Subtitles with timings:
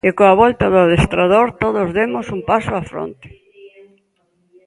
[0.07, 3.27] E coa volta do adestrador todos demos un paso á fronte.